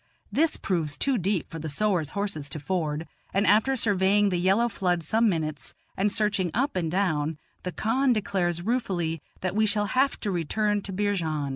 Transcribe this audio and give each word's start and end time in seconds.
This 0.31 0.57
proves 0.57 0.97
too 0.97 1.19
deep 1.19 1.51
for 1.51 1.59
the 1.59 1.69
sowars' 1.69 2.13
horses 2.13 2.49
to 2.49 2.59
ford, 2.59 3.07
and 3.35 3.45
after 3.45 3.75
surveying 3.75 4.29
the 4.29 4.39
yellow 4.39 4.67
flood 4.67 5.03
some 5.03 5.29
minutes 5.29 5.75
and 5.95 6.11
searching 6.11 6.49
up 6.55 6.75
and 6.75 6.89
down, 6.89 7.37
the 7.61 7.71
khan 7.71 8.11
declares 8.11 8.63
ruefully 8.63 9.21
that 9.41 9.55
we 9.55 9.67
shall 9.67 9.85
have 9.93 10.19
to 10.21 10.31
return 10.31 10.81
to 10.81 10.91
Beerjand. 10.91 11.49